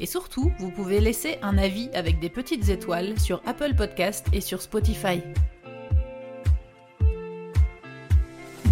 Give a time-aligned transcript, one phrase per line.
[0.00, 4.40] Et surtout, vous pouvez laisser un avis avec des petites étoiles sur Apple Podcast et
[4.40, 5.20] sur Spotify.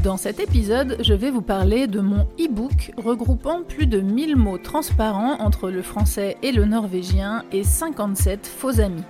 [0.02, 4.59] Dans cet épisode, je vais vous parler de mon e-book regroupant plus de 1000 mots
[4.59, 9.04] transparents entre le français et le norvégien et 57 faux amis.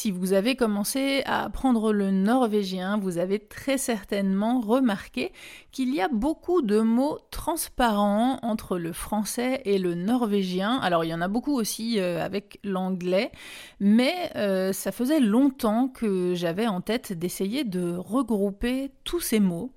[0.00, 5.32] Si vous avez commencé à apprendre le norvégien, vous avez très certainement remarqué
[5.72, 10.78] qu'il y a beaucoup de mots transparents entre le français et le norvégien.
[10.82, 13.32] Alors il y en a beaucoup aussi euh, avec l'anglais,
[13.80, 19.72] mais euh, ça faisait longtemps que j'avais en tête d'essayer de regrouper tous ces mots.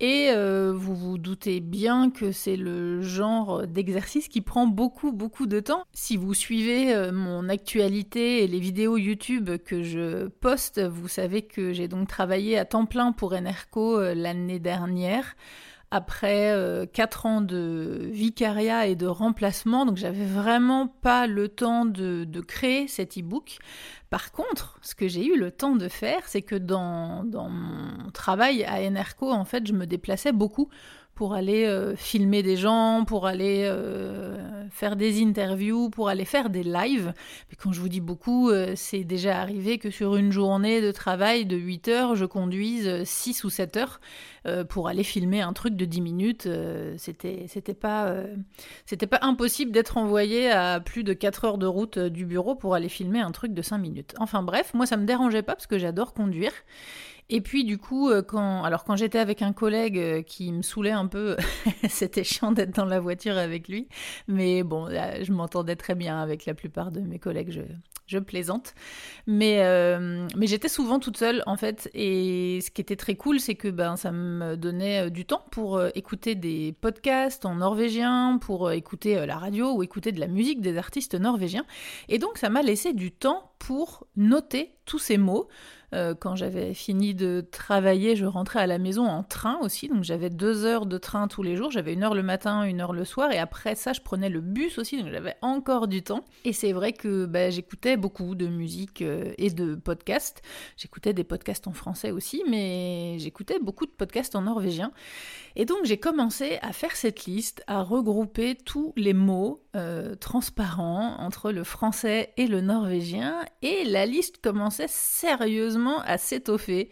[0.00, 5.46] Et euh, vous vous doutez bien que c'est le genre d'exercice qui prend beaucoup beaucoup
[5.46, 5.84] de temps.
[5.92, 11.42] Si vous suivez euh, mon actualité et les vidéos YouTube que je poste, vous savez
[11.42, 15.34] que j'ai donc travaillé à temps plein pour Enerco euh, l'année dernière
[15.90, 21.84] après euh, quatre ans de vicariat et de remplacement, donc j'avais vraiment pas le temps
[21.84, 23.58] de, créer cet e-book.
[24.10, 28.10] Par contre, ce que j'ai eu le temps de faire, c'est que dans, dans mon
[28.10, 30.68] travail à Enerco, en fait, je me déplaçais beaucoup
[31.18, 34.36] pour aller euh, filmer des gens, pour aller euh,
[34.70, 37.12] faire des interviews, pour aller faire des lives.
[37.50, 40.92] Mais quand je vous dis beaucoup, euh, c'est déjà arrivé que sur une journée de
[40.92, 44.00] travail de 8 heures, je conduise 6 ou 7 heures
[44.68, 46.48] pour aller filmer un truc de 10 minutes.
[46.96, 48.14] c'était, c'était pas,
[48.86, 52.74] c'était pas impossible d'être envoyé à plus de 4 heures de route du bureau pour
[52.74, 54.14] aller filmer un truc de 5 minutes.
[54.18, 56.52] Enfin bref, moi ça me dérangeait pas parce que j'adore conduire.
[57.30, 60.62] Et puis du coup, euh, quand, alors quand j'étais avec un collègue euh, qui me
[60.62, 61.36] saoulait un peu,
[61.88, 63.88] c'était chiant d'être dans la voiture avec lui.
[64.28, 67.60] Mais bon, je m'entendais très bien avec la plupart de mes collègues, je,
[68.06, 68.74] je plaisante.
[69.26, 71.90] Mais, euh, mais j'étais souvent toute seule en fait.
[71.92, 75.84] Et ce qui était très cool, c'est que ben, ça me donnait du temps pour
[75.94, 80.78] écouter des podcasts en norvégien, pour écouter la radio ou écouter de la musique des
[80.78, 81.66] artistes norvégiens.
[82.08, 85.48] Et donc ça m'a laissé du temps pour noter tous ces mots.
[85.94, 90.04] Euh, quand j'avais fini de travailler, je rentrais à la maison en train aussi, donc
[90.04, 92.92] j'avais deux heures de train tous les jours, j'avais une heure le matin, une heure
[92.92, 96.24] le soir, et après ça, je prenais le bus aussi, donc j'avais encore du temps.
[96.44, 100.42] Et c'est vrai que bah, j'écoutais beaucoup de musique euh, et de podcasts.
[100.76, 104.92] J'écoutais des podcasts en français aussi, mais j'écoutais beaucoup de podcasts en norvégien.
[105.56, 111.16] Et donc j'ai commencé à faire cette liste, à regrouper tous les mots euh, transparents
[111.18, 116.88] entre le français et le norvégien, et la liste commençait sérieusement à s'étoffer.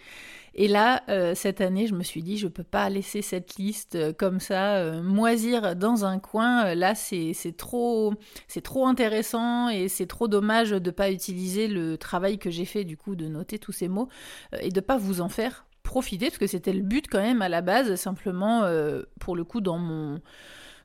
[0.55, 3.95] Et là, euh, cette année, je me suis dit, je peux pas laisser cette liste
[3.95, 6.75] euh, comme ça moisir dans un coin.
[6.75, 8.13] Là, c'est trop,
[8.63, 12.99] trop intéressant et c'est trop dommage de pas utiliser le travail que j'ai fait du
[12.99, 14.11] coup de noter tous ces mots
[14.61, 17.49] et de pas vous en faire profiter, parce que c'était le but quand même à
[17.49, 18.69] la base, simplement
[19.19, 20.21] pour le coup dans mon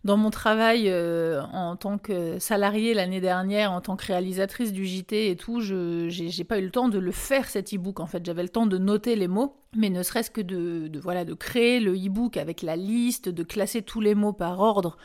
[0.03, 4.85] dans mon travail euh, en tant que salariée l'année dernière, en tant que réalisatrice du
[4.85, 8.00] JT et tout, je j'ai pas eu le temps de le faire cet e-book.
[8.00, 11.23] En fait, j'avais le temps de noter les mots, mais ne serait-ce que de, voilà
[11.23, 14.97] de créer le e-book avec la liste, de classer tous les mots par ordre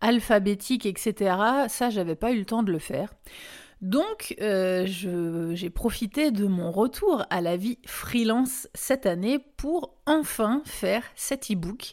[0.00, 1.36] alphabétique, etc.
[1.68, 3.14] Ça, j'avais pas eu le temps de le faire.
[3.80, 10.62] Donc, euh, j'ai profité de mon retour à la vie freelance cette année pour enfin
[10.64, 11.92] faire cet e-book.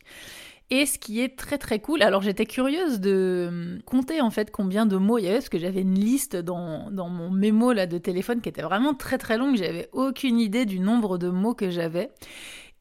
[0.71, 4.51] Et ce qui est très très cool, alors j'étais curieuse de hum, compter en fait
[4.51, 7.87] combien de mots il y avait, parce que j'avais une liste dans, mon mémo là
[7.87, 11.55] de téléphone qui était vraiment très très longue, j'avais aucune idée du nombre de mots
[11.55, 12.11] que j'avais.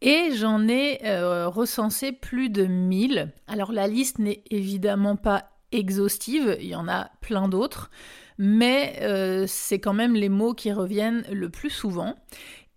[0.00, 3.32] Et j'en ai euh, recensé plus de 1000.
[3.48, 7.90] Alors la liste n'est évidemment pas exhaustive, il y en a plein d'autres
[8.38, 12.14] mais euh, c'est quand même les mots qui reviennent le plus souvent.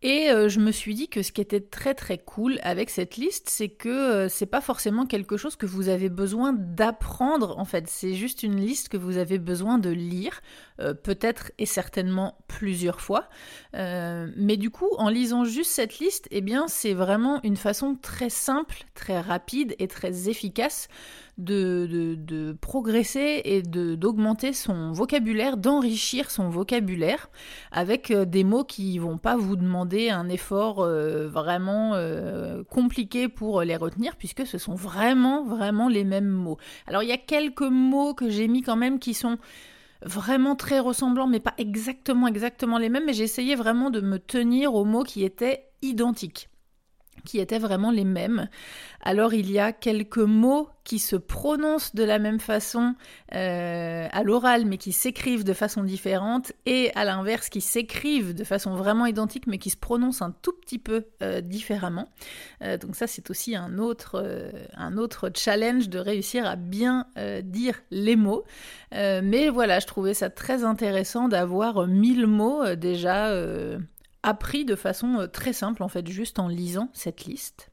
[0.04, 3.18] Et euh, je me suis dit que ce qui était très très cool avec cette
[3.18, 7.66] liste, c'est que euh, c'est pas forcément quelque chose que vous avez besoin d'apprendre en
[7.66, 10.42] fait, c'est juste une liste que vous avez besoin de lire,
[11.04, 13.30] peut-être et certainement plusieurs fois.
[13.74, 18.30] mais du coup, en lisant juste cette liste, eh bien c'est vraiment une façon très
[18.30, 20.88] simple, très rapide et très efficace
[21.38, 27.30] de, progresser et d'augmenter son vocabulaire, d'enrichir son vocabulaire
[27.72, 33.28] avec euh, des mots qui vont pas vous demander un effort euh, vraiment euh, compliqué
[33.28, 36.58] pour les retenir puisque ce sont vraiment vraiment les mêmes mots.
[36.88, 39.38] Alors il y a quelques mots que j'ai mis quand même qui sont
[40.04, 44.76] vraiment très ressemblants, mais pas exactement exactement les mêmes, mais essayé vraiment de me tenir
[44.76, 46.51] aux mots qui étaient identiques
[47.26, 48.48] qui étaient vraiment les mêmes.
[49.02, 52.96] Alors il y a quelques mots qui se prononcent de la même façon
[53.34, 58.44] euh, à l'oral mais qui s'écrivent de façon différente et à l'inverse qui s'écrivent de
[58.44, 62.10] façon vraiment identique mais qui se prononcent un tout petit peu euh, différemment.
[62.64, 64.24] Euh, donc ça c'est aussi un autre,
[64.76, 67.08] un autre challenge de réussir à bien
[67.44, 68.44] dire les mots.
[68.92, 73.32] mais voilà, je trouvais ça très intéressant d'avoir mille mots déjà
[74.24, 77.72] appris de façon euh, très simple, en fait, juste en lisant cette liste.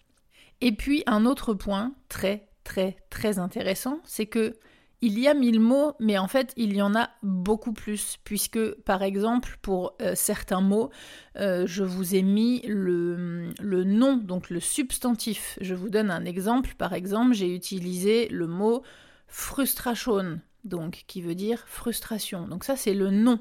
[0.60, 4.56] Et puis un autre point très très très intéressant, c'est que
[5.00, 8.74] il y a mille mots, mais en fait il y en a beaucoup plus, puisque
[8.82, 10.90] par exemple pour euh, certains mots,
[11.36, 15.56] euh, je vous ai mis le, le, nom, donc le substantif.
[15.60, 18.82] Je vous donne un exemple, par exemple j'ai utilisé le mot
[19.28, 22.48] frustration, donc qui veut dire frustration.
[22.48, 23.38] Donc ça c'est le nom.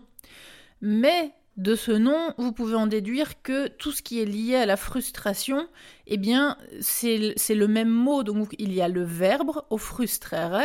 [0.81, 4.65] Mais de ce nom, vous pouvez en déduire que tout ce qui est lié à
[4.65, 5.68] la frustration,
[6.06, 8.24] eh bien, c'est le même mot.
[8.24, 10.62] Donc, il y a le verbe au frustrere,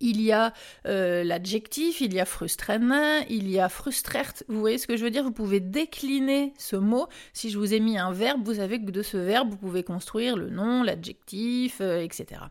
[0.00, 0.52] il y a
[0.86, 4.32] euh, l'adjectif, il y a frustrana, il y a frustrert.
[4.48, 5.24] Vous voyez ce que je veux dire?
[5.24, 7.06] Vous pouvez décliner ce mot.
[7.32, 9.82] Si je vous ai mis un verbe, vous savez que de ce verbe, vous pouvez
[9.82, 12.42] construire le nom, l'adjectif, euh, etc.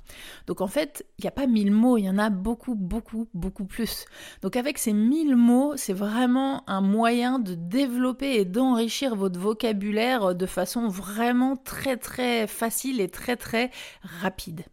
[0.48, 3.28] Donc en fait, il n'y a pas mille mots, il y en a beaucoup, beaucoup,
[3.34, 4.06] beaucoup plus.
[4.42, 10.36] Donc avec ces mille mots, c'est vraiment un moyen de développer et d'enrichir votre vocabulaire
[10.36, 14.64] de façon vraiment très, très facile et très, très rapide.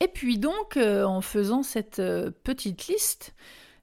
[0.00, 3.34] Et puis donc, euh, en faisant cette euh, petite liste,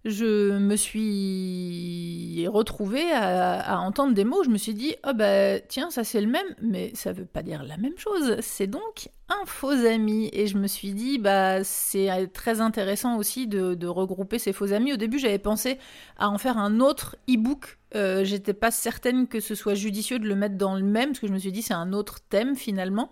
[0.03, 4.43] je me suis retrouvée à, entendre des mots.
[4.43, 7.43] Je me suis dit, oh bah tiens, ça c'est le même, mais ça veut pas
[7.43, 8.37] dire la même chose.
[8.39, 10.29] C'est donc un faux ami.
[10.33, 14.93] Et je me suis dit, bah c'est très intéressant aussi de, regrouper ces faux amis.
[14.93, 15.77] Au début, j'avais pensé
[16.17, 17.77] à en faire un autre e-book.
[17.95, 21.19] Euh, j'étais pas certaine que ce soit judicieux de le mettre dans le même, parce
[21.19, 23.11] que je me suis dit, c'est un autre thème finalement.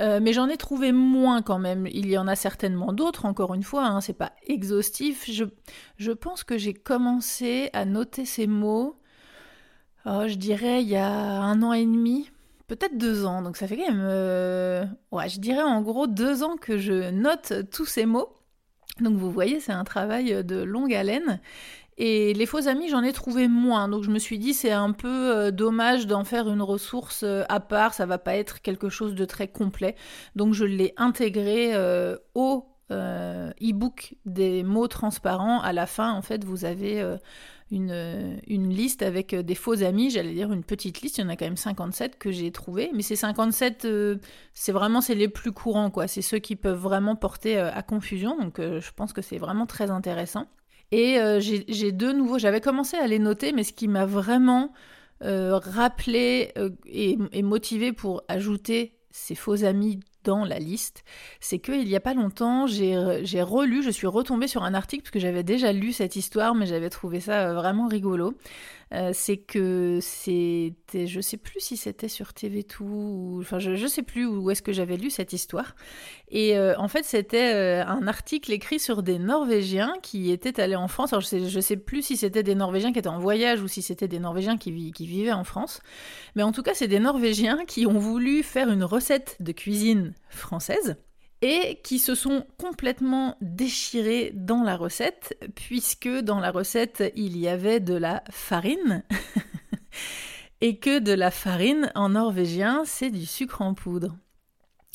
[0.00, 1.86] Euh, mais j'en ai trouvé moins quand même.
[1.86, 5.30] Il y en a certainement d'autres, encore une fois, hein, c'est pas exhaustif.
[5.30, 5.44] Je,
[5.96, 8.98] je pense que j'ai commencé à noter ces mots,
[10.06, 12.30] oh, je dirais, il y a un an et demi,
[12.66, 13.42] peut-être deux ans.
[13.42, 17.10] Donc ça fait quand même, euh, ouais, je dirais en gros deux ans que je
[17.10, 18.30] note tous ces mots.
[19.00, 21.40] Donc vous voyez, c'est un travail de longue haleine.
[21.96, 23.88] Et les faux amis, j'en ai trouvé moins.
[23.88, 27.44] Donc je me suis dit, c'est un peu euh, dommage d'en faire une ressource euh,
[27.48, 27.94] à part.
[27.94, 29.94] Ça va pas être quelque chose de très complet.
[30.34, 35.60] Donc je l'ai intégré euh, au e-book des mots transparents.
[35.60, 37.02] À la fin, en fait, vous avez
[37.72, 40.10] une, liste avec des faux amis.
[40.10, 41.18] J'allais dire une petite liste.
[41.18, 42.90] Il y en a quand même 57 que j'ai trouvé.
[42.94, 43.88] Mais ces 57,
[44.52, 45.90] c'est vraiment c'est les plus courants.
[45.90, 46.06] quoi.
[46.06, 48.38] C'est ceux qui peuvent vraiment porter à confusion.
[48.38, 50.46] Donc je pense que c'est vraiment très intéressant.
[50.92, 52.38] Et euh, j'ai deux nouveaux.
[52.38, 54.72] J'avais commencé à les noter, mais ce qui m'a vraiment
[55.22, 61.04] euh, rappelé euh, et, et, motivé pour ajouter ces faux amis dans la liste,
[61.38, 62.96] c'est qu'il n'y a pas longtemps, j'ai
[63.42, 66.66] relu, je suis retombée sur un article parce que j'avais déjà lu cette histoire, mais
[66.66, 68.34] j'avais trouvé ça vraiment rigolo.
[68.94, 73.86] Euh, c'est que c'était, je sais plus si c'était sur TV2 ou, enfin je, je
[73.88, 75.74] sais plus où est-ce que j'avais lu cette histoire.
[76.28, 80.76] Et euh, en fait c'était euh, un article écrit sur des Norvégiens qui étaient allés
[80.76, 81.12] en France.
[81.12, 83.68] Alors je sais, je sais plus si c'était des Norvégiens qui étaient en voyage ou
[83.68, 85.80] si c'était des Norvégiens qui, qui vivaient en France.
[86.36, 90.14] Mais en tout cas c'est des Norvégiens qui ont voulu faire une recette de cuisine
[90.28, 90.96] française
[91.44, 97.48] et qui se sont complètement déchirés dans la recette, puisque dans la recette, il y
[97.48, 99.02] avait de la farine,
[100.62, 104.16] et que de la farine, en norvégien, c'est du sucre en poudre.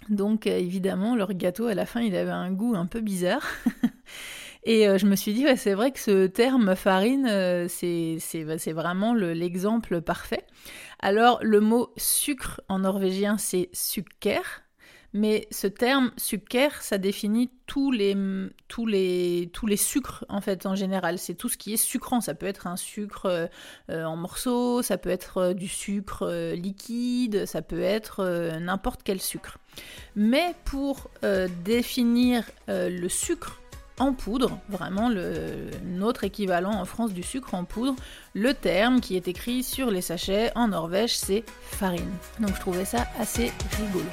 [0.09, 3.45] Donc euh, évidemment, leur gâteau, à la fin, il avait un goût un peu bizarre.
[4.63, 8.73] Et euh, je me suis dit, ouais, c'est vrai que ce terme farine, euh, c'est
[8.73, 10.47] vraiment l'exemple parfait.
[10.99, 14.41] Alors, le mot sucre en norvégien, c'est sukker,
[15.13, 18.15] mais ce terme sucre, ça définit tous les,
[18.67, 21.17] tous les, tous les sucres en fait en général.
[21.17, 22.21] C'est tout ce qui est sucrant.
[22.21, 23.47] Ça peut être un sucre euh,
[23.89, 28.23] euh, en morceaux, ça peut être euh, du sucre liquide, ça peut être
[28.59, 29.57] n'importe quel sucre.
[30.15, 31.09] Mais pour
[31.63, 33.61] définir le sucre
[33.99, 37.95] en poudre, vraiment le, notre équivalent en France du sucre en poudre,
[38.33, 42.11] le terme qui est écrit sur les sachets en Norvège, c'est farine.
[42.39, 44.05] Donc je trouvais ça assez rigolo.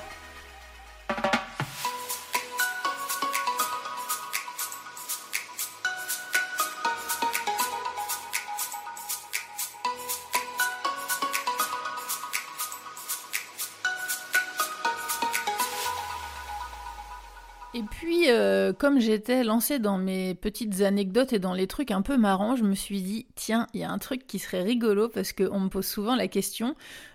[17.76, 22.00] Et puis, euh, comme j'étais lancée dans mes petites anecdotes et dans les trucs un
[22.00, 25.08] peu marrants, je me suis dit, tiens, il y a un truc qui serait rigolo
[25.08, 26.74] parce qu'on me pose souvent la question.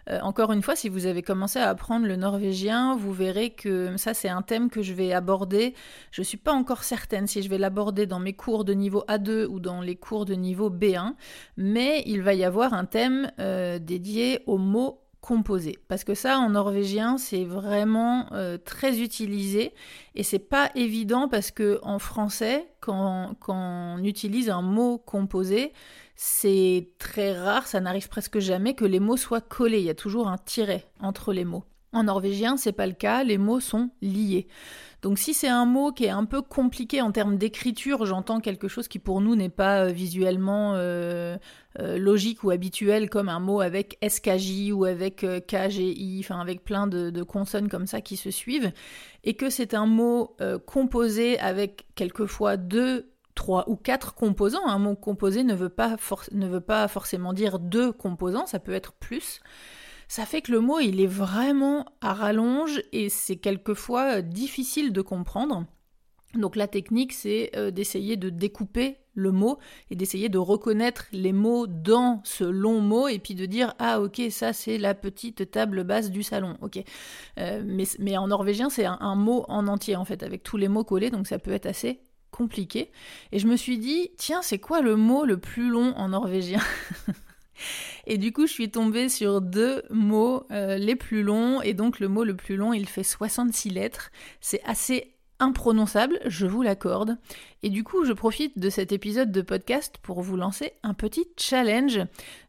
[0.10, 3.98] Euh, encore une fois, si vous avez commencé à apprendre le norvégien, vous verrez que
[3.98, 5.76] ça, c'est un thème que je vais aborder.
[6.10, 9.04] Je ne suis pas encore certaine si je vais l'aborder dans mes cours de niveau
[9.10, 11.16] A2 ou dans les cours de niveau B1,
[11.58, 15.78] mais il va y avoir un thème euh, dédié aux mots composé.
[15.88, 19.74] Parce que ça, en norvégien, c'est vraiment euh, très utilisé
[20.16, 25.74] et c'est pas évident parce que en français, quand, quand on utilise un mot composé,
[26.16, 29.80] c'est très rare, ça n'arrive presque jamais que les mots soient collés.
[29.80, 31.64] Il y a toujours un tiret entre les mots.
[31.94, 34.48] En norvégien, c'est pas le cas, les mots sont liés.
[35.02, 38.68] Donc si c'est un mot qui est un peu compliqué en termes d'écriture, j'entends quelque
[38.68, 41.38] chose qui pour nous n'est pas euh, visuellement euh,
[41.80, 46.88] euh, logique ou habituel comme un mot avec SKJ ou avec KGI, enfin avec plein
[46.88, 48.72] de, consonnes comme ça qui se suivent,
[49.24, 54.68] et que c'est un mot composé avec quelquefois deux trois ou quatre composants.
[54.68, 55.96] Un mot composé ne veut pas,
[56.32, 59.42] ne veut pas forcément dire deux composants, ça peut être plus
[60.12, 64.92] ça fait que le mot il est vraiment à rallonge et c'est quelquefois euh, difficile
[64.92, 65.66] de comprendre.
[66.34, 69.58] Donc la technique c'est euh, d'essayer de découper le mot
[69.90, 74.02] et d'essayer de reconnaître les mots dans ce long mot et puis de dire ah
[74.02, 76.84] ok ça c'est la petite table basse du salon ok.
[77.38, 80.68] Euh, mais, en norvégien c'est un, un, mot en entier en fait avec tous les
[80.68, 82.02] mots collés donc ça peut être assez
[82.32, 82.92] compliqué.
[83.32, 86.60] Et je me suis dit tiens c'est quoi le mot le plus long en norvégien?
[88.08, 91.62] Et du coup, je suis tombée sur deux mots euh, les plus longs.
[91.62, 94.12] Et donc, le mot le plus long, il fait 66 lettres.
[94.40, 97.18] C'est assez imprononçable, je vous l'accorde.
[97.64, 101.26] Et du coup, je profite de cet épisode de podcast pour vous lancer un petit
[101.38, 102.00] challenge.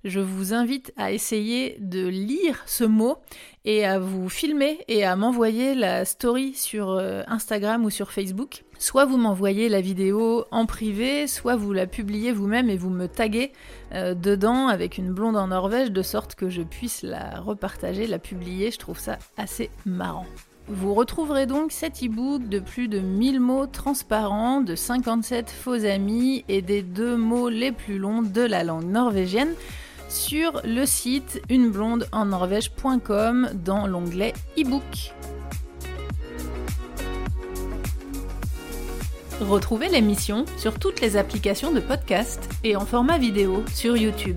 [0.04, 3.16] Je vous invite à essayer de lire ce mot
[3.64, 8.64] et à vous filmer et à m'envoyer la story sur euh, Instagram ou sur Facebook.
[8.78, 13.06] Soit vous m'envoyez la vidéo en privé, soit vous la publiez vous-même et vous me
[13.06, 13.52] taguez
[13.94, 18.18] euh, dedans avec une blonde en Norvège de sorte que je puisse la repartager, la
[18.18, 18.70] publier.
[18.70, 20.26] Je trouve ça assez marrant.
[20.68, 26.44] Vous retrouverez donc cet e-book de plus de 1000 mots transparents, de 57 faux amis
[26.48, 29.54] et des deux mots les plus longs de la langue norvégienne
[30.08, 35.12] sur le site uneblondeennorvège.com dans l'onglet e-book.
[39.40, 44.36] Retrouvez l'émission sur toutes les applications de podcast et en format vidéo sur YouTube.